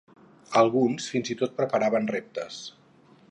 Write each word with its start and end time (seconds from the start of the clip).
Alguns 0.61 1.09
fins 1.15 1.29
i 1.35 1.37
tot 1.43 1.55
preparaven 1.61 2.09
reptes. 2.17 2.61